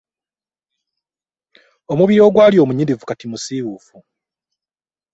Omubiri 1.91 2.21
ogwali 2.27 2.57
omunyirivu 2.63 3.03
kati 3.09 3.25
musiiwuufu. 3.31 3.97